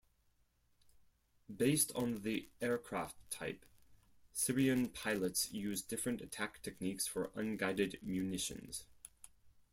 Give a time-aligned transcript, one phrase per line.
[1.55, 3.63] Based on the aircraft type,
[4.33, 8.85] Syrian pilots use different attack techniques for unguided munitions.